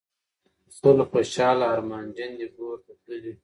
[0.77, 3.31] سل خوشحاله ارمانجن دي ګورته تللي